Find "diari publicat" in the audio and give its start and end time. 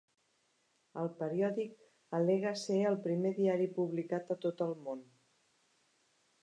3.43-4.35